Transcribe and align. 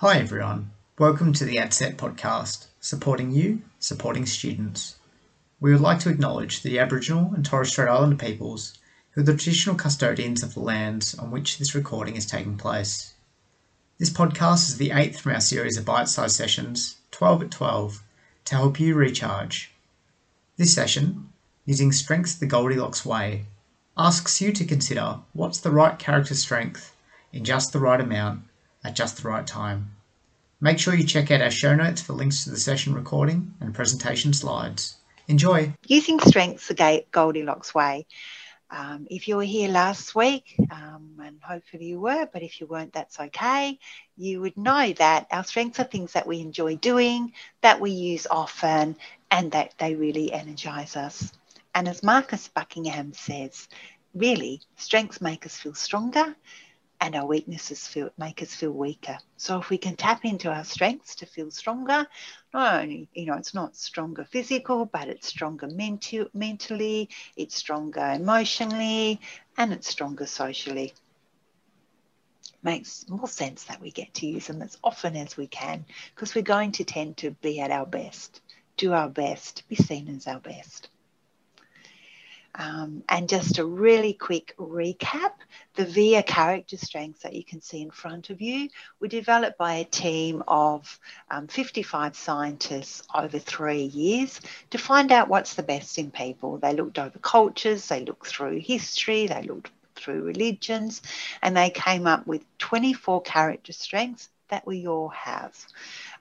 Hi 0.00 0.18
everyone, 0.18 0.72
welcome 0.98 1.32
to 1.32 1.46
the 1.46 1.56
ADCET 1.56 1.96
podcast, 1.96 2.66
supporting 2.80 3.30
you, 3.30 3.62
supporting 3.80 4.26
students. 4.26 4.96
We 5.58 5.72
would 5.72 5.80
like 5.80 6.00
to 6.00 6.10
acknowledge 6.10 6.62
the 6.62 6.78
Aboriginal 6.78 7.32
and 7.32 7.42
Torres 7.42 7.70
Strait 7.70 7.88
Islander 7.88 8.16
peoples 8.16 8.76
who 9.12 9.22
are 9.22 9.24
the 9.24 9.34
traditional 9.34 9.74
custodians 9.74 10.42
of 10.42 10.52
the 10.52 10.60
lands 10.60 11.14
on 11.14 11.30
which 11.30 11.56
this 11.56 11.74
recording 11.74 12.14
is 12.14 12.26
taking 12.26 12.58
place. 12.58 13.14
This 13.96 14.10
podcast 14.10 14.68
is 14.68 14.76
the 14.76 14.90
eighth 14.90 15.18
from 15.18 15.32
our 15.32 15.40
series 15.40 15.78
of 15.78 15.86
bite 15.86 16.10
sized 16.10 16.36
sessions, 16.36 16.96
12 17.12 17.44
at 17.44 17.50
12, 17.50 18.02
to 18.44 18.54
help 18.54 18.78
you 18.78 18.94
recharge. 18.94 19.72
This 20.58 20.74
session, 20.74 21.32
using 21.64 21.90
Strengths 21.90 22.34
the 22.34 22.44
Goldilocks 22.44 23.06
Way, 23.06 23.46
asks 23.96 24.42
you 24.42 24.52
to 24.52 24.64
consider 24.66 25.20
what's 25.32 25.60
the 25.60 25.70
right 25.70 25.98
character 25.98 26.34
strength 26.34 26.94
in 27.32 27.46
just 27.46 27.72
the 27.72 27.80
right 27.80 28.02
amount 28.02 28.42
at 28.86 28.94
just 28.94 29.20
the 29.20 29.28
right 29.28 29.46
time. 29.46 29.90
Make 30.60 30.78
sure 30.78 30.94
you 30.94 31.04
check 31.04 31.30
out 31.30 31.42
our 31.42 31.50
show 31.50 31.74
notes 31.74 32.00
for 32.00 32.12
links 32.12 32.44
to 32.44 32.50
the 32.50 32.56
session 32.56 32.94
recording 32.94 33.52
and 33.60 33.74
presentation 33.74 34.32
slides. 34.32 34.96
Enjoy! 35.26 35.74
Using 35.86 36.20
strengths 36.20 36.68
the 36.68 37.04
Goldilocks 37.10 37.74
way. 37.74 38.06
Um, 38.70 39.06
if 39.10 39.26
you 39.28 39.36
were 39.36 39.42
here 39.42 39.68
last 39.68 40.14
week, 40.14 40.56
um, 40.70 41.20
and 41.22 41.38
hopefully 41.42 41.86
you 41.86 42.00
were, 42.00 42.28
but 42.32 42.42
if 42.42 42.60
you 42.60 42.66
weren't, 42.66 42.92
that's 42.92 43.18
okay. 43.18 43.78
You 44.16 44.40
would 44.40 44.56
know 44.56 44.92
that 44.94 45.26
our 45.30 45.44
strengths 45.44 45.80
are 45.80 45.84
things 45.84 46.12
that 46.12 46.26
we 46.26 46.40
enjoy 46.40 46.76
doing, 46.76 47.32
that 47.62 47.80
we 47.80 47.90
use 47.90 48.26
often, 48.30 48.96
and 49.30 49.52
that 49.52 49.74
they 49.78 49.94
really 49.94 50.32
energize 50.32 50.96
us. 50.96 51.32
And 51.74 51.88
as 51.88 52.02
Marcus 52.02 52.48
Buckingham 52.48 53.12
says, 53.12 53.68
really, 54.14 54.62
strengths 54.76 55.20
make 55.20 55.44
us 55.44 55.56
feel 55.56 55.74
stronger 55.74 56.34
and 57.00 57.14
our 57.14 57.26
weaknesses 57.26 57.86
feel, 57.86 58.10
make 58.18 58.42
us 58.42 58.54
feel 58.54 58.70
weaker. 58.72 59.18
So 59.36 59.58
if 59.58 59.70
we 59.70 59.78
can 59.78 59.96
tap 59.96 60.24
into 60.24 60.50
our 60.50 60.64
strengths 60.64 61.16
to 61.16 61.26
feel 61.26 61.50
stronger, 61.50 62.06
not 62.54 62.82
only, 62.82 63.08
you 63.14 63.26
know, 63.26 63.34
it's 63.34 63.54
not 63.54 63.76
stronger 63.76 64.24
physical, 64.24 64.86
but 64.86 65.08
it's 65.08 65.26
stronger 65.26 65.68
mental, 65.68 66.26
mentally, 66.32 67.10
it's 67.36 67.54
stronger 67.54 68.12
emotionally, 68.14 69.20
and 69.56 69.72
it's 69.72 69.88
stronger 69.88 70.26
socially. 70.26 70.94
Makes 72.62 73.08
more 73.08 73.28
sense 73.28 73.64
that 73.64 73.80
we 73.80 73.90
get 73.90 74.14
to 74.14 74.26
use 74.26 74.46
them 74.46 74.62
as 74.62 74.78
often 74.82 75.16
as 75.16 75.36
we 75.36 75.46
can 75.46 75.84
because 76.14 76.34
we're 76.34 76.42
going 76.42 76.72
to 76.72 76.84
tend 76.84 77.18
to 77.18 77.30
be 77.30 77.60
at 77.60 77.70
our 77.70 77.86
best, 77.86 78.40
do 78.76 78.92
our 78.92 79.08
best, 79.08 79.62
be 79.68 79.76
seen 79.76 80.08
as 80.08 80.26
our 80.26 80.40
best. 80.40 80.88
Um, 82.58 83.02
and 83.08 83.28
just 83.28 83.58
a 83.58 83.64
really 83.64 84.14
quick 84.14 84.54
recap 84.58 85.32
the 85.76 85.84
VIA 85.84 86.22
character 86.22 86.76
strengths 86.76 87.22
that 87.22 87.34
you 87.34 87.44
can 87.44 87.60
see 87.60 87.82
in 87.82 87.90
front 87.90 88.30
of 88.30 88.40
you 88.40 88.68
were 88.98 89.08
developed 89.08 89.58
by 89.58 89.74
a 89.74 89.84
team 89.84 90.42
of 90.48 90.98
um, 91.30 91.46
55 91.46 92.16
scientists 92.16 93.02
over 93.14 93.38
three 93.38 93.82
years 93.82 94.40
to 94.70 94.78
find 94.78 95.12
out 95.12 95.28
what's 95.28 95.54
the 95.54 95.62
best 95.62 95.98
in 95.98 96.10
people. 96.10 96.56
They 96.56 96.72
looked 96.74 96.98
over 96.98 97.18
cultures, 97.18 97.88
they 97.88 98.04
looked 98.04 98.26
through 98.26 98.60
history, 98.60 99.26
they 99.26 99.42
looked 99.42 99.70
through 99.94 100.22
religions, 100.22 101.02
and 101.42 101.56
they 101.56 101.70
came 101.70 102.06
up 102.06 102.26
with 102.26 102.42
24 102.58 103.22
character 103.22 103.72
strengths 103.72 104.30
that 104.48 104.66
we 104.66 104.86
all 104.86 105.08
have. 105.08 105.54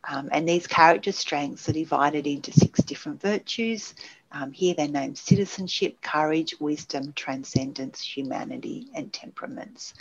Um, 0.08 0.30
and 0.32 0.48
these 0.48 0.68
character 0.68 1.12
strengths 1.12 1.70
are 1.70 1.74
divided 1.74 2.28
into 2.28 2.52
six 2.52 2.82
different 2.82 3.22
virtues 3.22 3.94
um, 4.36 4.52
here 4.52 4.76
they 4.76 4.88
name 4.88 5.16
citizenship, 5.16 6.02
courage, 6.02 6.56
wisdom, 6.60 7.14
transcendence, 7.14 8.02
humanity, 8.02 8.88
and 8.94 9.12
temperaments. 9.12 9.94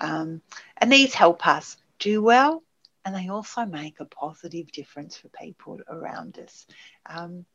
Um, 0.00 0.42
and 0.76 0.92
these 0.92 1.14
help 1.14 1.46
us 1.46 1.76
do 1.98 2.22
well 2.22 2.62
and 3.08 3.16
they 3.16 3.28
also 3.28 3.64
make 3.64 4.00
a 4.00 4.04
positive 4.04 4.70
difference 4.70 5.16
for 5.16 5.28
people 5.28 5.78
around 5.88 6.38
us. 6.38 6.66
Um, 7.06 7.46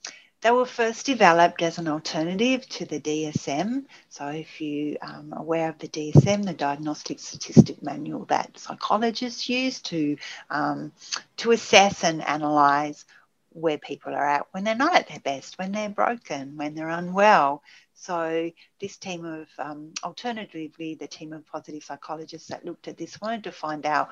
they 0.41 0.49
were 0.51 0.65
first 0.65 1.05
developed 1.05 1.61
as 1.61 1.77
an 1.77 1.87
alternative 1.87 2.67
to 2.69 2.85
the 2.85 2.99
DSM. 2.99 3.85
So, 4.09 4.27
if 4.27 4.59
you 4.59 4.97
um, 5.01 5.31
are 5.31 5.39
aware 5.39 5.69
of 5.69 5.77
the 5.77 5.87
DSM, 5.87 6.43
the 6.43 6.53
Diagnostic 6.53 7.19
Statistic 7.19 7.83
Manual 7.83 8.25
that 8.25 8.57
psychologists 8.57 9.47
use 9.47 9.79
to 9.83 10.17
um, 10.49 10.91
to 11.37 11.51
assess 11.51 12.03
and 12.03 12.23
analyse 12.27 13.05
where 13.53 13.77
people 13.77 14.13
are 14.13 14.27
at 14.27 14.47
when 14.51 14.63
they're 14.63 14.75
not 14.75 14.95
at 14.95 15.07
their 15.07 15.19
best, 15.19 15.57
when 15.57 15.71
they're 15.71 15.89
broken, 15.89 16.57
when 16.57 16.75
they're 16.75 16.89
unwell. 16.89 17.61
So, 17.93 18.51
this 18.79 18.97
team 18.97 19.25
of, 19.25 19.47
um, 19.59 19.93
alternatively, 20.03 20.95
the 20.95 21.07
team 21.07 21.33
of 21.33 21.45
positive 21.45 21.83
psychologists 21.83 22.49
that 22.49 22.65
looked 22.65 22.87
at 22.87 22.97
this 22.97 23.21
wanted 23.21 23.43
to 23.45 23.51
find 23.51 23.85
out 23.85 24.09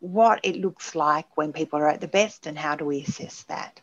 what 0.00 0.40
it 0.42 0.56
looks 0.56 0.94
like 0.94 1.36
when 1.36 1.52
people 1.52 1.78
are 1.78 1.88
at 1.88 2.00
the 2.00 2.08
best 2.08 2.46
and 2.46 2.58
how 2.58 2.74
do 2.76 2.84
we 2.84 3.02
assess 3.02 3.44
that. 3.44 3.80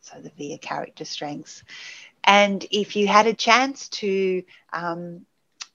So, 0.00 0.20
the 0.20 0.30
VIA 0.30 0.58
character 0.58 1.04
strengths. 1.04 1.62
And 2.24 2.64
if 2.70 2.96
you 2.96 3.06
had 3.06 3.26
a 3.26 3.34
chance 3.34 3.88
to 3.90 4.42
um, 4.72 5.24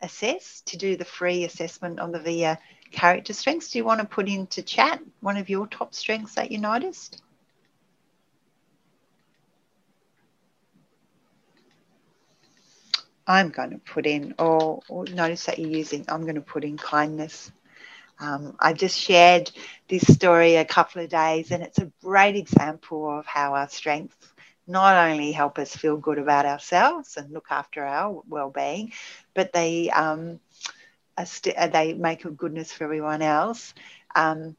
assess, 0.01 0.61
to 0.67 0.77
do 0.77 0.95
the 0.95 1.05
free 1.05 1.43
assessment 1.43 1.99
on 1.99 2.11
the 2.11 2.19
VIA 2.19 2.59
character 2.91 3.33
strengths, 3.33 3.71
do 3.71 3.79
you 3.79 3.85
want 3.85 4.01
to 4.01 4.07
put 4.07 4.29
into 4.29 4.61
chat 4.61 5.01
one 5.21 5.37
of 5.37 5.49
your 5.49 5.67
top 5.67 5.93
strengths 5.93 6.35
that 6.35 6.51
you 6.51 6.57
noticed? 6.57 7.21
I'm 13.27 13.49
going 13.49 13.71
to 13.71 13.77
put 13.77 14.05
in, 14.05 14.33
or, 14.39 14.81
or 14.89 15.05
notice 15.05 15.45
that 15.45 15.59
you're 15.59 15.69
using, 15.69 16.05
I'm 16.07 16.21
going 16.23 16.35
to 16.35 16.41
put 16.41 16.63
in 16.63 16.77
kindness. 16.77 17.51
Um, 18.19 18.55
I 18.59 18.73
just 18.73 18.97
shared 18.99 19.51
this 19.89 20.01
story 20.13 20.55
a 20.55 20.65
couple 20.65 21.01
of 21.03 21.09
days, 21.09 21.51
and 21.51 21.63
it's 21.63 21.79
a 21.79 21.91
great 22.03 22.35
example 22.35 23.19
of 23.19 23.25
how 23.25 23.53
our 23.55 23.67
strengths 23.69 24.15
not 24.67 24.95
only 25.09 25.31
help 25.31 25.57
us 25.59 25.75
feel 25.75 25.97
good 25.97 26.17
about 26.19 26.45
ourselves 26.45 27.17
and 27.17 27.31
look 27.31 27.47
after 27.49 27.85
our 27.85 28.21
well-being, 28.27 28.91
but 29.33 29.51
they 29.53 29.89
um, 29.89 30.39
st- 31.23 31.71
they 31.73 31.93
make 31.93 32.25
a 32.25 32.31
goodness 32.31 32.71
for 32.71 32.83
everyone 32.85 33.21
else. 33.21 33.73
Um, 34.15 34.55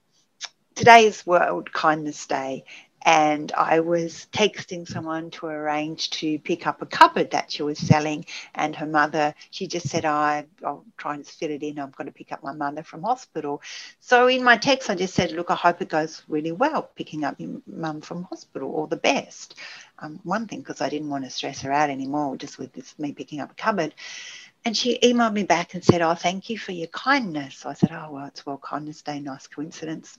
today 0.75 1.07
is 1.07 1.27
World 1.27 1.73
Kindness 1.73 2.27
Day, 2.27 2.65
and 3.07 3.53
I 3.53 3.79
was 3.79 4.27
texting 4.33 4.87
someone 4.87 5.31
to 5.31 5.47
arrange 5.47 6.11
to 6.11 6.41
pick 6.41 6.67
up 6.67 6.83
a 6.83 6.87
cupboard 6.87 7.31
that 7.31 7.53
she 7.53 7.63
was 7.63 7.79
selling. 7.79 8.27
And 8.53 8.75
her 8.75 8.85
mother, 8.85 9.33
she 9.53 9.69
just 9.69 9.89
said, 9.89 10.05
oh, 10.05 10.43
I'll 10.65 10.85
try 10.97 11.15
and 11.15 11.25
fit 11.25 11.53
it 11.53 11.63
in. 11.63 11.79
I'm 11.79 11.93
going 11.93 12.09
to 12.09 12.13
pick 12.13 12.33
up 12.33 12.43
my 12.43 12.53
mother 12.53 12.83
from 12.83 13.05
hospital. 13.05 13.63
So 14.01 14.27
in 14.27 14.43
my 14.43 14.57
text, 14.57 14.91
I 14.91 14.97
just 14.97 15.15
said, 15.15 15.31
Look, 15.31 15.53
I 15.53 15.55
hope 15.55 15.81
it 15.81 15.89
goes 15.89 16.25
really 16.27 16.51
well 16.51 16.91
picking 16.97 17.23
up 17.23 17.39
your 17.39 17.61
mum 17.69 18.01
from 18.01 18.25
hospital, 18.25 18.73
all 18.75 18.89
the 18.89 18.97
best. 18.97 19.55
Um, 20.01 20.19
one 20.25 20.49
thing, 20.49 20.59
because 20.59 20.81
I 20.81 20.89
didn't 20.89 21.09
want 21.09 21.23
to 21.23 21.31
stress 21.31 21.61
her 21.63 21.73
out 21.73 21.91
anymore 21.91 22.37
just 22.37 22.59
with 22.59 22.73
this, 22.73 22.99
me 22.99 23.13
picking 23.13 23.39
up 23.39 23.53
a 23.53 23.55
cupboard. 23.55 23.95
And 24.65 24.77
she 24.77 24.99
emailed 24.99 25.33
me 25.33 25.45
back 25.45 25.75
and 25.75 25.85
said, 25.85 26.03
Oh, 26.03 26.15
thank 26.15 26.51
you 26.51 26.59
for 26.59 26.73
your 26.73 26.89
kindness. 26.89 27.65
I 27.65 27.75
said, 27.75 27.93
Oh, 27.93 28.11
well, 28.11 28.27
it's 28.27 28.45
World 28.45 28.63
Kindness 28.63 29.03
Day. 29.03 29.21
Nice 29.21 29.47
coincidence. 29.47 30.19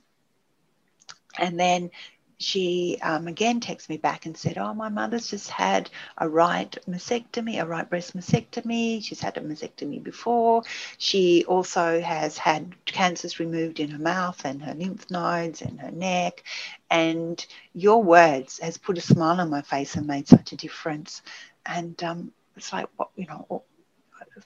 And 1.38 1.60
then 1.60 1.90
she 2.38 2.98
um, 3.02 3.26
again 3.28 3.60
texted 3.60 3.90
me 3.90 3.96
back 3.98 4.26
and 4.26 4.36
said, 4.36 4.58
Oh, 4.58 4.74
my 4.74 4.88
mother's 4.88 5.28
just 5.30 5.50
had 5.50 5.90
a 6.18 6.28
right 6.28 6.76
mastectomy, 6.88 7.60
a 7.62 7.66
right 7.66 7.88
breast 7.88 8.16
mastectomy. 8.16 9.02
She's 9.04 9.20
had 9.20 9.36
a 9.36 9.40
mastectomy 9.40 10.02
before. 10.02 10.62
She 10.98 11.44
also 11.46 12.00
has 12.00 12.38
had 12.38 12.74
cancers 12.86 13.40
removed 13.40 13.80
in 13.80 13.90
her 13.90 13.98
mouth 13.98 14.44
and 14.44 14.62
her 14.62 14.74
lymph 14.74 15.10
nodes 15.10 15.62
and 15.62 15.80
her 15.80 15.90
neck. 15.92 16.42
And 16.90 17.44
your 17.74 18.02
words 18.02 18.58
has 18.60 18.78
put 18.78 18.98
a 18.98 19.02
smile 19.02 19.40
on 19.40 19.50
my 19.50 19.62
face 19.62 19.96
and 19.96 20.06
made 20.06 20.28
such 20.28 20.52
a 20.52 20.56
difference. 20.56 21.22
And 21.66 22.02
um, 22.02 22.32
it's 22.56 22.72
like, 22.72 22.88
what, 22.96 23.10
you 23.16 23.26
know, 23.26 23.64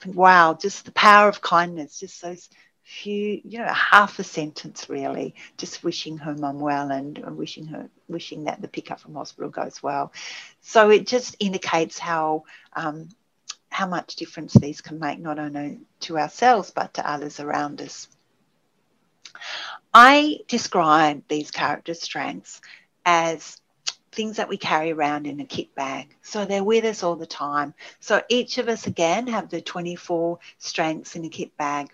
wow, 0.06 0.54
just 0.60 0.84
the 0.84 0.92
power 0.92 1.28
of 1.28 1.40
kindness, 1.40 2.00
just 2.00 2.22
those 2.22 2.48
few, 2.84 3.40
you 3.44 3.58
know, 3.58 3.72
half 3.72 4.18
a 4.18 4.24
sentence 4.24 4.88
really, 4.88 5.34
just 5.56 5.84
wishing 5.84 6.18
her 6.18 6.34
mum 6.34 6.58
well 6.60 6.90
and 6.90 7.18
wishing 7.36 7.66
her, 7.66 7.88
wishing 8.08 8.44
that 8.44 8.60
the 8.60 8.68
pickup 8.68 9.00
from 9.00 9.14
hospital 9.14 9.50
goes 9.50 9.82
well. 9.82 10.12
So 10.60 10.90
it 10.90 11.06
just 11.06 11.36
indicates 11.38 11.98
how 11.98 12.44
um, 12.74 13.08
how 13.70 13.86
much 13.86 14.16
difference 14.16 14.52
these 14.54 14.80
can 14.80 14.98
make, 14.98 15.18
not 15.18 15.38
only 15.38 15.80
to 16.00 16.18
ourselves 16.18 16.70
but 16.70 16.94
to 16.94 17.10
others 17.10 17.40
around 17.40 17.80
us. 17.80 18.08
I 19.94 20.40
describe 20.48 21.22
these 21.28 21.50
character 21.50 21.94
strengths 21.94 22.60
as 23.04 23.60
things 24.12 24.36
that 24.36 24.48
we 24.48 24.58
carry 24.58 24.92
around 24.92 25.26
in 25.26 25.40
a 25.40 25.44
kit 25.44 25.74
bag. 25.74 26.14
So 26.22 26.44
they're 26.44 26.62
with 26.62 26.84
us 26.84 27.02
all 27.02 27.16
the 27.16 27.26
time. 27.26 27.74
So 28.00 28.22
each 28.28 28.58
of 28.58 28.68
us, 28.68 28.86
again, 28.86 29.26
have 29.26 29.48
the 29.48 29.60
24 29.60 30.38
strengths 30.58 31.16
in 31.16 31.24
a 31.24 31.28
kit 31.30 31.56
bag. 31.56 31.88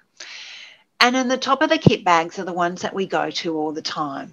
And 1.00 1.16
in 1.16 1.28
the 1.28 1.38
top 1.38 1.62
of 1.62 1.70
the 1.70 1.78
kit 1.78 2.04
bags 2.04 2.38
are 2.38 2.44
the 2.44 2.52
ones 2.52 2.82
that 2.82 2.94
we 2.94 3.06
go 3.06 3.30
to 3.30 3.56
all 3.56 3.72
the 3.72 3.82
time. 3.82 4.32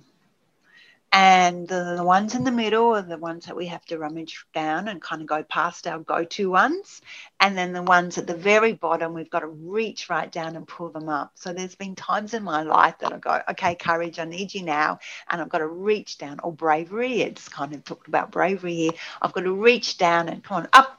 And 1.18 1.66
the, 1.66 1.96
the 1.96 2.04
ones 2.04 2.36
in 2.36 2.44
the 2.44 2.52
middle 2.52 2.94
are 2.94 3.02
the 3.02 3.18
ones 3.18 3.46
that 3.46 3.56
we 3.56 3.68
have 3.68 3.86
to 3.86 3.98
rummage 3.98 4.46
down 4.54 4.90
and 4.90 5.02
kind 5.02 5.22
of 5.22 5.28
go 5.30 5.44
past 5.44 5.88
our 5.88 6.00
go 6.00 6.26
to 6.26 6.50
ones. 6.50 7.02
And 7.40 7.58
then 7.58 7.72
the 7.72 7.84
ones 7.84 8.18
at 8.18 8.28
the 8.28 8.36
very 8.36 8.74
bottom, 8.74 9.14
we've 9.14 9.30
got 9.30 9.40
to 9.40 9.48
reach 9.48 10.10
right 10.10 10.30
down 10.30 10.58
and 10.58 10.68
pull 10.68 10.90
them 10.90 11.08
up. 11.08 11.32
So 11.36 11.54
there's 11.54 11.76
been 11.76 11.96
times 11.96 12.34
in 12.34 12.44
my 12.44 12.64
life 12.64 12.96
that 13.00 13.14
I 13.14 13.18
go, 13.18 13.40
okay, 13.52 13.76
courage, 13.76 14.20
I 14.20 14.26
need 14.26 14.54
you 14.54 14.64
now. 14.64 15.00
And 15.30 15.40
I've 15.40 15.48
got 15.48 15.60
to 15.60 15.68
reach 15.68 16.18
down, 16.18 16.42
or 16.44 16.52
bravery, 16.52 17.22
it's 17.22 17.48
kind 17.48 17.74
of 17.74 17.86
talked 17.86 18.10
about 18.10 18.32
bravery 18.32 18.76
here. 18.76 18.92
I've 19.22 19.32
got 19.32 19.46
to 19.46 19.54
reach 19.54 19.98
down 19.98 20.28
and 20.28 20.44
come 20.44 20.64
on, 20.64 20.68
up, 20.74 20.95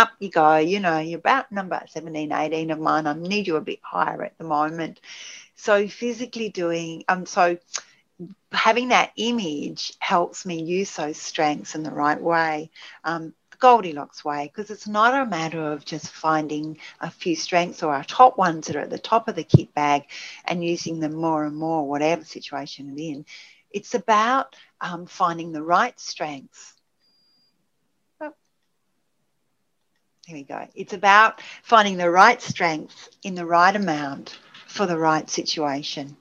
up 0.00 0.12
you 0.18 0.30
go. 0.30 0.56
You 0.56 0.80
know, 0.80 0.98
you're 0.98 1.18
about 1.18 1.52
number 1.52 1.82
17, 1.88 2.32
18 2.32 2.70
of 2.70 2.78
mine. 2.80 3.06
I 3.06 3.12
need 3.14 3.46
you 3.46 3.56
a 3.56 3.60
bit 3.60 3.80
higher 3.82 4.22
at 4.22 4.38
the 4.38 4.44
moment. 4.44 5.00
So 5.56 5.88
physically 5.88 6.48
doing, 6.48 7.04
um, 7.08 7.26
so 7.26 7.58
having 8.52 8.88
that 8.88 9.12
image 9.16 9.92
helps 10.00 10.46
me 10.46 10.62
use 10.62 10.94
those 10.96 11.18
strengths 11.18 11.74
in 11.74 11.82
the 11.82 11.90
right 11.90 12.20
way. 12.20 12.70
Um, 13.04 13.34
Goldilocks 13.58 14.24
way, 14.24 14.46
because 14.52 14.70
it's 14.70 14.88
not 14.88 15.14
a 15.14 15.28
matter 15.28 15.60
of 15.72 15.84
just 15.84 16.10
finding 16.10 16.78
a 17.00 17.10
few 17.10 17.36
strengths 17.36 17.82
or 17.82 17.92
our 17.94 18.04
top 18.04 18.38
ones 18.38 18.66
that 18.66 18.76
are 18.76 18.80
at 18.80 18.90
the 18.90 18.98
top 18.98 19.28
of 19.28 19.36
the 19.36 19.44
kit 19.44 19.74
bag 19.74 20.04
and 20.46 20.64
using 20.64 20.98
them 21.00 21.14
more 21.14 21.44
and 21.44 21.56
more, 21.56 21.86
whatever 21.86 22.24
situation 22.24 22.90
it's 22.90 23.00
in. 23.00 23.26
It's 23.70 23.94
about 23.94 24.56
um, 24.80 25.06
finding 25.06 25.52
the 25.52 25.62
right 25.62 25.98
strengths. 26.00 26.74
Here 30.30 30.38
we 30.38 30.44
go. 30.44 30.68
It's 30.76 30.92
about 30.92 31.42
finding 31.64 31.96
the 31.96 32.08
right 32.08 32.40
strength 32.40 33.08
in 33.24 33.34
the 33.34 33.44
right 33.44 33.74
amount 33.74 34.38
for 34.68 34.86
the 34.86 34.96
right 34.96 35.28
situation. 35.28 36.16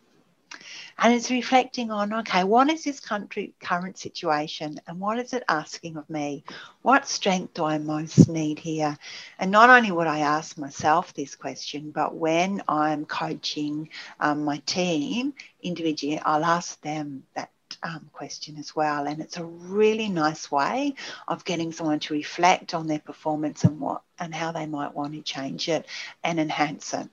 And 0.98 1.14
it's 1.14 1.30
reflecting 1.30 1.92
on, 1.92 2.12
okay, 2.12 2.44
what 2.44 2.72
is 2.72 2.84
this 2.84 3.00
country 3.00 3.54
current 3.60 4.00
situation 4.00 4.80
and 4.88 5.00
what 5.00 5.20
is 5.20 5.34
it 5.34 5.44
asking 5.48 5.98
of 5.98 6.10
me? 6.10 6.44
What 6.82 7.08
strength 7.08 7.54
do 7.54 7.66
I 7.66 7.78
most 7.78 8.28
need 8.28 8.58
here? 8.58 8.98
And 9.38 9.52
not 9.52 9.70
only 9.70 9.92
would 9.92 10.08
I 10.08 10.22
ask 10.22 10.58
myself 10.58 11.14
this 11.14 11.36
question, 11.36 11.92
but 11.92 12.16
when 12.16 12.64
I'm 12.68 13.06
coaching 13.06 13.90
um, 14.20 14.44
my 14.44 14.58
team 14.66 15.36
individually, 15.62 16.20
I'll 16.20 16.44
ask 16.46 16.82
them 16.82 17.26
that 17.36 17.52
um, 17.84 18.10
question 18.14 18.58
as 18.58 18.76
well. 18.76 19.08
And 19.08 19.22
it's 19.22 19.38
a 19.38 19.44
really 19.44 20.10
nice 20.10 20.52
way 20.52 20.96
of 21.28 21.46
getting 21.46 21.72
someone 21.72 22.00
to 22.02 22.14
reflect 22.14 22.74
on 22.74 22.88
their 22.88 23.00
performance 23.00 23.64
and 23.64 23.80
what 23.80 24.02
and 24.20 24.34
how 24.34 24.52
they 24.52 24.66
might 24.66 24.94
want 24.94 25.14
to 25.14 25.22
change 25.22 25.70
it 25.70 25.86
and 26.24 26.40
enhance 26.40 26.94
it 26.94 27.08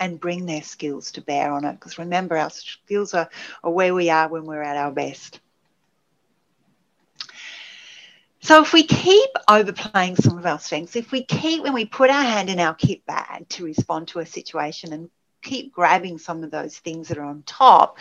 and 0.00 0.20
bring 0.20 0.46
their 0.46 0.62
skills 0.62 1.12
to 1.12 1.20
bear 1.20 1.52
on 1.52 1.64
it. 1.64 1.72
Because 1.72 1.98
remember, 1.98 2.36
our 2.36 2.50
skills 2.50 3.14
are, 3.14 3.28
are 3.62 3.70
where 3.70 3.94
we 3.94 4.10
are 4.10 4.28
when 4.28 4.44
we're 4.44 4.62
at 4.62 4.76
our 4.76 4.92
best. 4.92 5.40
So 8.40 8.62
if 8.62 8.72
we 8.72 8.84
keep 8.84 9.30
overplaying 9.50 10.16
some 10.16 10.38
of 10.38 10.46
our 10.46 10.58
strengths, 10.58 10.96
if 10.96 11.10
we 11.10 11.24
keep 11.24 11.62
when 11.64 11.74
we 11.74 11.84
put 11.84 12.08
our 12.08 12.22
hand 12.22 12.48
in 12.48 12.60
our 12.60 12.74
kit 12.74 13.04
bag 13.04 13.48
to 13.50 13.64
respond 13.64 14.08
to 14.08 14.20
a 14.20 14.26
situation 14.26 14.92
and 14.92 15.10
keep 15.42 15.72
grabbing 15.72 16.18
some 16.18 16.44
of 16.44 16.50
those 16.50 16.78
things 16.78 17.08
that 17.08 17.18
are 17.18 17.24
on 17.24 17.42
top, 17.46 17.98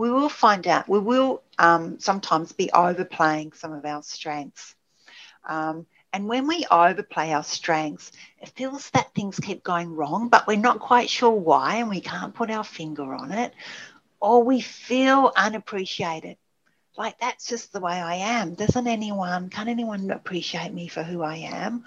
we 0.00 0.10
will 0.10 0.30
find 0.30 0.66
out 0.66 0.88
we 0.88 0.98
will 0.98 1.42
um, 1.58 2.00
sometimes 2.00 2.52
be 2.52 2.70
overplaying 2.72 3.52
some 3.52 3.74
of 3.74 3.84
our 3.84 4.02
strengths. 4.02 4.74
Um, 5.46 5.84
and 6.10 6.26
when 6.26 6.46
we 6.46 6.64
overplay 6.70 7.34
our 7.34 7.42
strengths, 7.42 8.10
it 8.40 8.48
feels 8.48 8.88
that 8.90 9.12
things 9.14 9.38
keep 9.38 9.62
going 9.62 9.94
wrong, 9.94 10.30
but 10.30 10.46
we're 10.46 10.56
not 10.56 10.80
quite 10.80 11.10
sure 11.10 11.30
why 11.30 11.76
and 11.76 11.90
we 11.90 12.00
can't 12.00 12.34
put 12.34 12.50
our 12.50 12.64
finger 12.64 13.14
on 13.14 13.30
it. 13.30 13.52
Or 14.20 14.42
we 14.42 14.62
feel 14.62 15.32
unappreciated. 15.36 16.38
Like 16.96 17.20
that's 17.20 17.46
just 17.46 17.74
the 17.74 17.80
way 17.80 17.92
I 17.92 18.14
am. 18.14 18.54
Doesn't 18.54 18.86
anyone, 18.86 19.50
can 19.50 19.68
anyone 19.68 20.10
appreciate 20.10 20.72
me 20.72 20.88
for 20.88 21.02
who 21.02 21.22
I 21.22 21.36
am? 21.36 21.84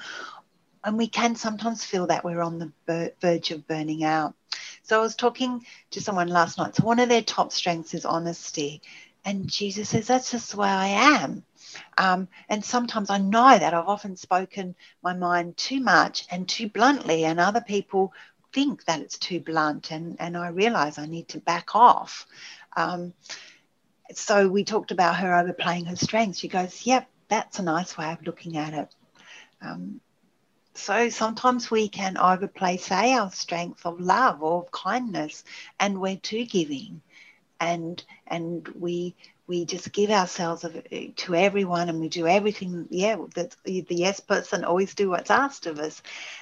And 0.83 0.97
we 0.97 1.07
can 1.07 1.35
sometimes 1.35 1.85
feel 1.85 2.07
that 2.07 2.25
we're 2.25 2.41
on 2.41 2.59
the 2.59 3.09
verge 3.21 3.51
of 3.51 3.67
burning 3.67 4.03
out. 4.03 4.35
So 4.83 4.99
I 4.99 5.01
was 5.01 5.15
talking 5.15 5.65
to 5.91 6.01
someone 6.01 6.27
last 6.27 6.57
night. 6.57 6.75
So 6.75 6.83
one 6.83 6.99
of 6.99 7.09
their 7.09 7.21
top 7.21 7.51
strengths 7.51 7.93
is 7.93 8.05
honesty. 8.05 8.81
And 9.25 9.49
Jesus 9.49 9.89
says, 9.89 10.07
that's 10.07 10.31
just 10.31 10.51
the 10.51 10.57
way 10.57 10.67
I 10.67 10.87
am. 10.87 11.43
Um, 11.97 12.27
and 12.49 12.63
sometimes 12.63 13.09
I 13.09 13.17
know 13.17 13.57
that 13.57 13.73
I've 13.73 13.87
often 13.87 14.17
spoken 14.17 14.75
my 15.01 15.13
mind 15.13 15.57
too 15.57 15.79
much 15.79 16.25
and 16.29 16.47
too 16.47 16.67
bluntly, 16.67 17.23
and 17.25 17.39
other 17.39 17.61
people 17.61 18.13
think 18.51 18.85
that 18.85 18.99
it's 18.99 19.17
too 19.17 19.39
blunt, 19.39 19.91
and, 19.91 20.17
and 20.19 20.37
I 20.37 20.49
realize 20.49 20.97
I 20.97 21.05
need 21.05 21.29
to 21.29 21.39
back 21.39 21.75
off. 21.75 22.27
Um, 22.75 23.13
so 24.13 24.47
we 24.49 24.63
talked 24.63 24.91
about 24.91 25.15
her 25.17 25.35
overplaying 25.35 25.85
her 25.85 25.95
strengths. 25.95 26.39
She 26.39 26.47
goes, 26.47 26.85
Yep, 26.85 27.09
that's 27.29 27.59
a 27.59 27.63
nice 27.63 27.97
way 27.97 28.11
of 28.11 28.25
looking 28.25 28.57
at 28.57 28.73
it. 28.73 28.95
Um, 29.61 30.01
so 30.73 31.09
sometimes 31.09 31.69
we 31.71 31.87
can 31.89 32.17
overplay, 32.17 32.77
say, 32.77 33.13
our 33.13 33.31
strength 33.31 33.85
of 33.85 33.99
love 33.99 34.41
or 34.43 34.63
of 34.63 34.71
kindness, 34.71 35.43
and 35.79 35.99
we're 36.01 36.17
too 36.17 36.45
giving, 36.45 37.01
and 37.59 38.03
and 38.27 38.67
we 38.79 39.15
we 39.47 39.65
just 39.65 39.91
give 39.93 40.09
ourselves 40.09 40.65
to 41.15 41.35
everyone 41.35 41.89
and 41.89 41.99
we 41.99 42.07
do 42.09 42.27
everything 42.27 42.87
yeah 42.89 43.17
that 43.35 43.55
the 43.65 43.85
yes 43.89 44.19
person 44.19 44.63
always 44.63 44.93
do 44.95 45.09
what's 45.09 45.29
asked 45.31 45.65
of 45.67 45.79
us. 45.79 46.01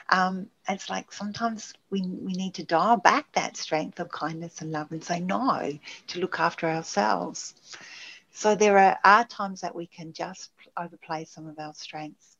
Um, 0.09 0.47
it's 0.67 0.89
like 0.89 1.11
sometimes 1.11 1.73
we, 1.89 2.01
we 2.01 2.33
need 2.33 2.55
to 2.55 2.63
dial 2.63 2.97
back 2.97 3.25
that 3.33 3.57
strength 3.57 3.99
of 3.99 4.11
kindness 4.11 4.61
and 4.61 4.71
love 4.71 4.91
and 4.91 5.03
say 5.03 5.19
no 5.19 5.77
to 6.07 6.19
look 6.19 6.39
after 6.39 6.67
ourselves. 6.69 7.53
So 8.31 8.55
there 8.55 8.77
are, 8.77 8.99
are 9.03 9.25
times 9.25 9.61
that 9.61 9.75
we 9.75 9.87
can 9.87 10.13
just 10.13 10.51
overplay 10.77 11.25
some 11.25 11.47
of 11.47 11.59
our 11.59 11.73
strengths 11.73 12.37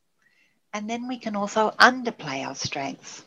and 0.74 0.90
then 0.90 1.08
we 1.08 1.18
can 1.18 1.36
also 1.36 1.72
underplay 1.80 2.46
our 2.46 2.56
strengths 2.56 3.24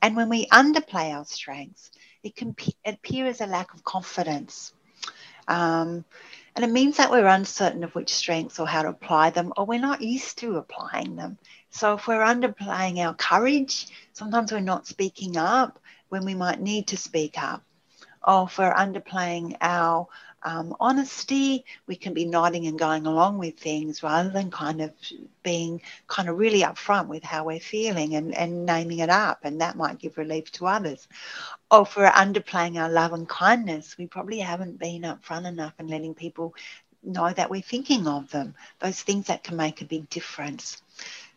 and 0.00 0.16
when 0.16 0.28
we 0.28 0.46
underplay 0.46 1.14
our 1.14 1.24
strengths 1.24 1.90
it 2.22 2.36
can 2.36 2.54
appear 2.86 3.26
as 3.26 3.40
a 3.40 3.46
lack 3.46 3.74
of 3.74 3.84
confidence 3.84 4.72
um, 5.48 6.04
and 6.54 6.64
it 6.64 6.70
means 6.70 6.98
that 6.98 7.10
we're 7.10 7.26
uncertain 7.26 7.82
of 7.82 7.94
which 7.94 8.14
strengths 8.14 8.58
or 8.60 8.66
how 8.66 8.82
to 8.82 8.90
apply 8.90 9.30
them, 9.30 9.52
or 9.56 9.64
we're 9.64 9.80
not 9.80 10.02
used 10.02 10.38
to 10.38 10.56
applying 10.56 11.16
them. 11.16 11.38
So 11.70 11.94
if 11.94 12.06
we're 12.06 12.24
underplaying 12.24 12.98
our 12.98 13.14
courage, 13.14 13.86
sometimes 14.12 14.52
we're 14.52 14.60
not 14.60 14.86
speaking 14.86 15.36
up 15.36 15.78
when 16.10 16.24
we 16.24 16.34
might 16.34 16.60
need 16.60 16.88
to 16.88 16.96
speak 16.96 17.42
up. 17.42 17.62
Or 18.22 18.44
if 18.44 18.58
we're 18.58 18.74
underplaying 18.74 19.56
our 19.60 20.08
um, 20.44 20.74
honesty, 20.80 21.64
we 21.86 21.96
can 21.96 22.14
be 22.14 22.24
nodding 22.24 22.66
and 22.66 22.78
going 22.78 23.06
along 23.06 23.38
with 23.38 23.58
things 23.58 24.02
rather 24.02 24.30
than 24.30 24.50
kind 24.50 24.80
of 24.80 24.92
being 25.42 25.80
kind 26.06 26.28
of 26.28 26.38
really 26.38 26.62
upfront 26.62 27.08
with 27.08 27.22
how 27.22 27.44
we're 27.44 27.60
feeling 27.60 28.14
and, 28.14 28.34
and 28.34 28.66
naming 28.66 28.98
it 28.98 29.10
up. 29.10 29.40
And 29.44 29.60
that 29.60 29.76
might 29.76 29.98
give 29.98 30.18
relief 30.18 30.50
to 30.52 30.66
others. 30.66 31.06
Or 31.70 31.82
if 31.82 31.96
we're 31.96 32.10
underplaying 32.10 32.80
our 32.80 32.90
love 32.90 33.12
and 33.12 33.28
kindness, 33.28 33.96
we 33.98 34.06
probably 34.06 34.38
haven't 34.40 34.78
been 34.78 35.02
upfront 35.02 35.46
enough 35.46 35.74
and 35.78 35.90
letting 35.90 36.14
people 36.14 36.54
know 37.02 37.32
that 37.32 37.50
we're 37.50 37.62
thinking 37.62 38.06
of 38.06 38.30
them, 38.30 38.54
those 38.78 39.00
things 39.02 39.26
that 39.26 39.42
can 39.42 39.56
make 39.56 39.80
a 39.80 39.86
big 39.86 40.08
difference. 40.08 40.82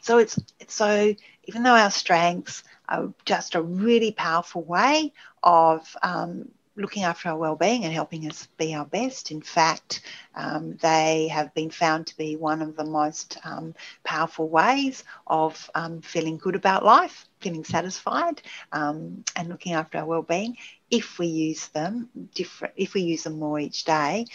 So 0.02 0.20
it's 0.20 0.38
so 0.68 1.16
even 1.46 1.64
though 1.64 1.76
our 1.76 1.92
strengths 1.92 2.64
are 2.88 3.12
just 3.26 3.56
a 3.56 3.62
really 3.62 4.12
powerful 4.12 4.62
way 4.64 5.14
of 5.42 5.96
um, 6.04 6.50
looking 6.76 7.04
after 7.04 7.30
our 7.30 7.38
well-being 7.38 7.84
and 7.86 7.94
helping 7.94 8.28
us 8.28 8.48
be 8.58 8.74
our 8.74 8.86
best. 8.86 9.32
In 9.32 9.42
fact, 9.42 10.02
um, 10.36 10.78
they 10.82 11.28
have 11.30 11.54
been 11.54 11.70
found 11.70 12.08
to 12.08 12.18
be 12.18 12.36
one 12.36 12.62
of 12.62 12.76
the 12.76 12.86
most 12.86 13.38
um, 13.44 13.74
powerful 14.04 14.48
ways 14.50 15.04
of 15.28 15.70
um, 15.76 16.02
feeling 16.02 16.38
good 16.38 16.56
about 16.56 16.84
life, 16.84 17.26
feeling 17.40 17.64
satisfied, 17.64 18.42
um, 18.72 19.24
and 19.36 19.50
looking 19.50 19.74
after 19.74 19.98
our 19.98 20.06
well-being. 20.06 20.58
If 20.90 21.18
we 21.20 21.28
use 21.28 21.68
them 21.70 22.10
different, 22.34 22.74
if 22.78 22.94
we 22.94 23.02
use 23.02 23.24
them 23.24 23.40
more 23.40 23.60
each 23.60 23.86
day. 23.86 24.26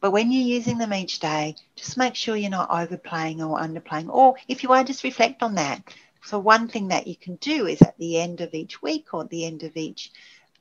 But 0.00 0.10
when 0.10 0.30
you're 0.30 0.42
using 0.42 0.78
them 0.78 0.92
each 0.92 1.20
day, 1.20 1.56
just 1.74 1.96
make 1.96 2.14
sure 2.14 2.36
you're 2.36 2.50
not 2.50 2.70
overplaying 2.70 3.42
or 3.42 3.58
underplaying. 3.58 4.08
Or 4.12 4.36
if 4.46 4.62
you 4.62 4.72
are, 4.72 4.84
just 4.84 5.04
reflect 5.04 5.42
on 5.42 5.54
that. 5.54 5.82
So 6.22 6.38
one 6.38 6.68
thing 6.68 6.88
that 6.88 7.06
you 7.06 7.16
can 7.16 7.36
do 7.36 7.66
is 7.66 7.80
at 7.82 7.96
the 7.98 8.18
end 8.18 8.40
of 8.40 8.52
each 8.52 8.82
week 8.82 9.14
or 9.14 9.22
at 9.22 9.30
the 9.30 9.46
end 9.46 9.62
of 9.62 9.76
each 9.76 10.10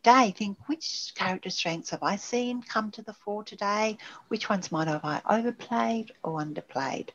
day 0.06 0.32
think 0.38 0.58
which 0.68 1.14
character 1.16 1.50
strengths 1.50 1.90
have 1.90 2.04
I 2.04 2.16
seen 2.16 2.62
come 2.62 2.92
to 2.92 3.02
the 3.02 3.14
fore 3.14 3.44
today? 3.44 3.98
Which 4.28 4.50
ones 4.50 4.72
might 4.72 4.88
have 4.88 5.04
I 5.04 5.20
overplayed 5.28 6.12
or 6.24 6.40
underplayed? 6.40 7.10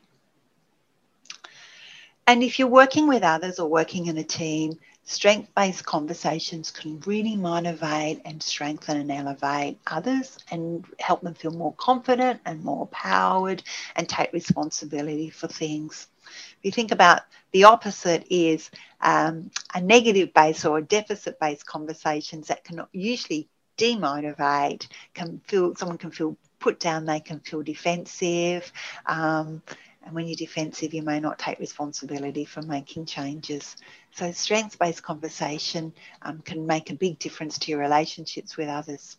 And 2.27 2.43
if 2.43 2.59
you're 2.59 2.67
working 2.67 3.07
with 3.07 3.23
others 3.23 3.59
or 3.59 3.69
working 3.69 4.07
in 4.07 4.17
a 4.17 4.23
team, 4.25 4.77
strength 5.11 5.53
based 5.55 5.85
conversations 5.85 6.71
can 6.71 6.99
really 7.05 7.35
motivate 7.35 8.21
and 8.25 8.41
strengthen 8.41 8.97
and 8.97 9.11
elevate 9.11 9.77
others 9.87 10.37
and 10.51 10.85
help 10.99 11.21
them 11.21 11.33
feel 11.33 11.51
more 11.51 11.73
confident 11.77 12.39
and 12.45 12.63
more 12.63 12.83
empowered 12.83 13.63
and 13.95 14.07
take 14.07 14.31
responsibility 14.33 15.29
for 15.29 15.47
things. 15.47 16.07
If 16.27 16.59
you 16.63 16.71
think 16.71 16.91
about 16.91 17.21
the 17.51 17.65
opposite 17.65 18.25
is 18.29 18.71
um, 19.01 19.51
a 19.73 19.81
negative 19.81 20.33
based 20.33 20.65
or 20.65 20.77
a 20.77 20.83
deficit 20.83 21.39
based 21.39 21.65
conversations 21.65 22.47
that 22.47 22.63
can 22.63 22.81
usually 22.93 23.49
demotivate, 23.77 24.87
can 25.13 25.41
feel 25.47 25.75
someone 25.75 25.97
can 25.97 26.11
feel 26.11 26.37
put 26.59 26.79
down, 26.79 27.05
they 27.05 27.19
can 27.19 27.39
feel 27.39 27.63
defensive. 27.63 28.71
Um, 29.05 29.61
and 30.03 30.15
when 30.15 30.27
you're 30.27 30.35
defensive, 30.35 30.93
you 30.93 31.03
may 31.03 31.19
not 31.19 31.37
take 31.39 31.59
responsibility 31.59 32.45
for 32.45 32.61
making 32.63 33.05
changes. 33.05 33.75
So, 34.11 34.31
strengths 34.31 34.75
based 34.75 35.03
conversation 35.03 35.93
um, 36.23 36.39
can 36.39 36.65
make 36.65 36.89
a 36.89 36.95
big 36.95 37.19
difference 37.19 37.59
to 37.59 37.71
your 37.71 37.79
relationships 37.79 38.57
with 38.57 38.67
others. 38.67 39.17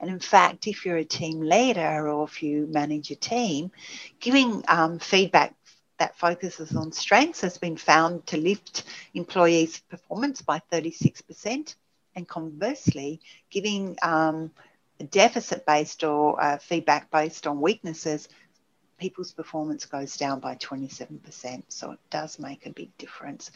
And 0.00 0.10
in 0.10 0.18
fact, 0.18 0.66
if 0.66 0.84
you're 0.84 0.96
a 0.96 1.04
team 1.04 1.40
leader 1.40 2.08
or 2.08 2.24
if 2.24 2.42
you 2.42 2.66
manage 2.70 3.10
a 3.10 3.16
team, 3.16 3.70
giving 4.20 4.64
um, 4.68 4.98
feedback 4.98 5.54
that 5.98 6.16
focuses 6.16 6.74
on 6.74 6.92
strengths 6.92 7.40
has 7.42 7.58
been 7.58 7.76
found 7.76 8.26
to 8.26 8.36
lift 8.36 8.84
employees' 9.14 9.80
performance 9.88 10.42
by 10.42 10.60
36%. 10.72 11.76
And 12.16 12.28
conversely, 12.28 13.20
giving 13.50 13.96
um, 14.02 14.52
deficit 15.10 15.66
based 15.66 16.04
or 16.04 16.40
uh, 16.40 16.58
feedback 16.58 17.10
based 17.10 17.46
on 17.46 17.60
weaknesses 17.60 18.28
people's 19.04 19.32
performance 19.32 19.84
goes 19.84 20.16
down 20.16 20.40
by 20.40 20.54
27%. 20.56 21.62
So 21.68 21.90
it 21.92 21.98
does 22.08 22.38
make 22.38 22.64
a 22.64 22.70
big 22.70 22.96
difference. 22.96 23.50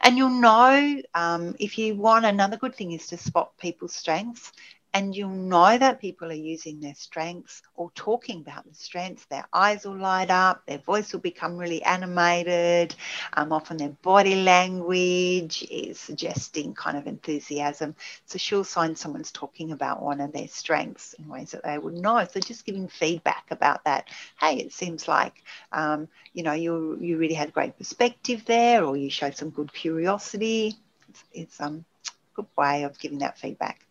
And 0.00 0.16
you'll 0.16 0.40
know 0.40 1.02
um, 1.14 1.54
if 1.60 1.76
you 1.76 1.94
want, 1.94 2.24
another 2.24 2.56
good 2.56 2.74
thing 2.74 2.92
is 2.92 3.06
to 3.08 3.18
spot 3.18 3.52
people's 3.58 3.94
strengths 3.94 4.50
and 4.94 5.14
you'll 5.16 5.30
know 5.30 5.76
that 5.76 6.00
people 6.00 6.30
are 6.30 6.34
using 6.34 6.80
their 6.80 6.94
strengths 6.94 7.62
or 7.76 7.90
talking 7.96 8.40
about 8.40 8.64
the 8.66 8.74
strengths. 8.74 9.26
Their 9.26 9.46
eyes 9.52 9.84
will 9.84 9.98
light 9.98 10.30
up, 10.30 10.64
their 10.66 10.78
voice 10.78 11.12
will 11.12 11.20
become 11.20 11.58
really 11.58 11.82
animated. 11.82 12.94
Um, 13.34 13.52
often 13.52 13.76
their 13.78 13.90
body 14.02 14.36
language 14.36 15.66
is 15.70 15.98
suggesting 16.00 16.74
kind 16.74 16.96
of 16.96 17.06
enthusiasm. 17.06 17.96
So 18.26 18.38
sure 18.38 18.64
sign 18.64 18.96
someone's 18.96 19.32
talking 19.32 19.72
about 19.72 20.02
one 20.02 20.20
of 20.20 20.32
their 20.32 20.48
strengths 20.48 21.14
in 21.14 21.28
ways 21.28 21.52
that 21.52 21.64
they 21.64 21.78
would 21.78 21.94
know. 21.94 22.24
So 22.32 22.40
just 22.40 22.64
giving 22.66 22.88
feedback 22.88 23.46
about 23.50 23.84
that. 23.84 24.08
Hey, 24.40 24.58
it 24.58 24.72
seems 24.72 25.08
like 25.08 25.42
um, 25.72 26.08
you 26.34 26.42
know 26.44 26.52
you 26.52 26.98
you 27.00 27.18
really 27.18 27.34
had 27.34 27.52
great 27.52 27.76
perspective 27.78 28.44
there, 28.46 28.84
or 28.84 28.96
you 28.96 29.10
showed 29.10 29.36
some 29.36 29.50
good 29.50 29.72
curiosity. 29.72 30.74
It's, 31.08 31.24
it's 31.32 31.60
um, 31.60 31.84
a 32.06 32.36
good 32.36 32.46
way 32.56 32.84
of 32.84 32.98
giving 32.98 33.18
that 33.18 33.38
feedback. 33.38 33.83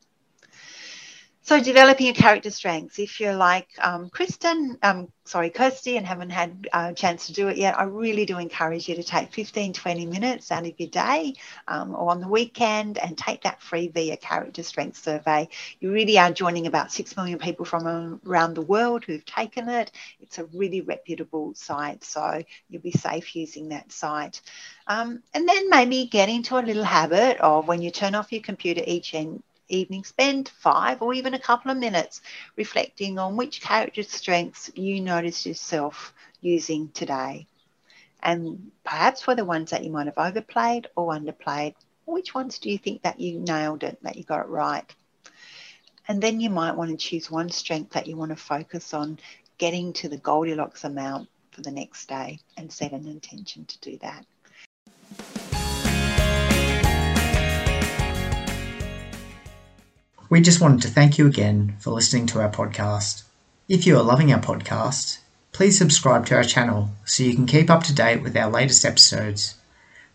So 1.45 1.61
developing 1.61 2.05
your 2.05 2.15
character 2.15 2.49
strengths. 2.49 2.99
If 2.99 3.19
you're 3.19 3.35
like 3.35 3.67
um, 3.81 4.09
Kristen, 4.09 4.77
um, 4.81 5.09
sorry, 5.25 5.49
Kirsty, 5.49 5.97
and 5.97 6.07
haven't 6.07 6.29
had 6.29 6.69
a 6.71 6.93
chance 6.93 7.27
to 7.27 7.33
do 7.33 7.49
it 7.49 7.57
yet, 7.57 7.77
I 7.77 7.83
really 7.83 8.25
do 8.25 8.37
encourage 8.37 8.87
you 8.87 8.95
to 8.95 9.03
take 9.03 9.33
15, 9.33 9.73
20 9.73 10.05
minutes 10.05 10.53
out 10.53 10.65
of 10.65 10.71
your 10.77 10.87
day 10.87 11.33
um, 11.67 11.95
or 11.95 12.11
on 12.11 12.21
the 12.21 12.29
weekend 12.29 12.97
and 12.97 13.17
take 13.17 13.43
that 13.43 13.61
free 13.61 13.89
VIA 13.89 14.15
character 14.15 14.63
strength 14.63 15.03
survey. 15.03 15.49
You 15.81 15.91
really 15.91 16.17
are 16.17 16.31
joining 16.31 16.65
about 16.65 16.93
6 16.93 17.17
million 17.17 17.39
people 17.39 17.65
from 17.65 18.21
around 18.25 18.53
the 18.53 18.61
world 18.61 19.03
who've 19.03 19.25
taken 19.25 19.67
it. 19.67 19.91
It's 20.21 20.37
a 20.39 20.45
really 20.45 20.79
reputable 20.79 21.55
site, 21.55 22.05
so 22.05 22.41
you'll 22.69 22.81
be 22.81 22.91
safe 22.91 23.35
using 23.35 23.67
that 23.69 23.91
site. 23.91 24.39
Um, 24.87 25.21
and 25.33 25.47
then 25.47 25.69
maybe 25.69 26.05
get 26.05 26.29
into 26.29 26.57
a 26.57 26.63
little 26.63 26.85
habit 26.85 27.37
of 27.41 27.67
when 27.67 27.81
you 27.81 27.91
turn 27.91 28.15
off 28.15 28.31
your 28.31 28.41
computer 28.41 28.81
each 28.87 29.13
and 29.13 29.43
evening, 29.67 30.03
spend 30.03 30.49
five 30.49 31.01
or 31.01 31.13
even 31.13 31.33
a 31.33 31.39
couple 31.39 31.71
of 31.71 31.77
minutes 31.77 32.21
reflecting 32.55 33.19
on 33.19 33.37
which 33.37 33.61
character 33.61 34.03
strengths 34.03 34.71
you 34.75 35.01
notice 35.01 35.45
yourself 35.45 36.13
using 36.41 36.89
today. 36.89 37.47
And 38.21 38.71
perhaps 38.83 39.21
for 39.21 39.35
the 39.35 39.45
ones 39.45 39.71
that 39.71 39.83
you 39.83 39.91
might 39.91 40.07
have 40.07 40.17
overplayed 40.17 40.87
or 40.95 41.13
underplayed, 41.13 41.75
which 42.05 42.33
ones 42.33 42.59
do 42.59 42.69
you 42.69 42.77
think 42.77 43.01
that 43.03 43.19
you 43.19 43.39
nailed 43.39 43.83
it, 43.83 43.97
that 44.03 44.17
you 44.17 44.23
got 44.23 44.41
it 44.41 44.49
right? 44.49 44.85
And 46.07 46.21
then 46.21 46.39
you 46.39 46.49
might 46.49 46.75
want 46.75 46.91
to 46.91 46.97
choose 46.97 47.31
one 47.31 47.49
strength 47.49 47.91
that 47.93 48.07
you 48.07 48.15
want 48.17 48.31
to 48.31 48.35
focus 48.35 48.93
on 48.93 49.19
getting 49.57 49.93
to 49.93 50.09
the 50.09 50.17
Goldilocks 50.17 50.83
amount 50.83 51.29
for 51.51 51.61
the 51.61 51.71
next 51.71 52.07
day 52.07 52.39
and 52.57 52.71
set 52.71 52.91
an 52.91 53.07
intention 53.07 53.65
to 53.65 53.79
do 53.79 53.97
that. 53.99 54.25
We 60.33 60.41
just 60.41 60.59
wanted 60.59 60.81
to 60.81 60.87
thank 60.87 61.19
you 61.19 61.27
again 61.27 61.75
for 61.77 61.91
listening 61.91 62.25
to 62.25 62.41
our 62.41 62.49
podcast. 62.49 63.21
If 63.69 63.85
you 63.85 63.95
are 63.97 64.01
loving 64.01 64.33
our 64.33 64.41
podcast, 64.41 65.19
please 65.51 65.77
subscribe 65.77 66.25
to 66.25 66.35
our 66.35 66.43
channel 66.43 66.89
so 67.05 67.21
you 67.21 67.35
can 67.35 67.45
keep 67.45 67.69
up 67.69 67.83
to 67.83 67.93
date 67.93 68.23
with 68.23 68.35
our 68.35 68.49
latest 68.49 68.83
episodes. 68.83 69.53